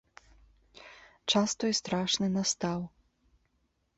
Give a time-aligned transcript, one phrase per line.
[1.33, 2.79] Час той страшны настаў!